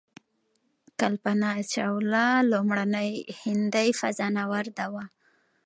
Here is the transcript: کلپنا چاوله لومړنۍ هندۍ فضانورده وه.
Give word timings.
کلپنا 0.99 1.51
چاوله 1.71 2.25
لومړنۍ 2.51 3.11
هندۍ 3.41 3.89
فضانورده 4.01 4.85
وه. 4.93 5.03